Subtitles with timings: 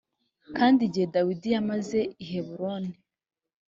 [0.57, 2.93] kandi igihe dawidi yamaze i heburoni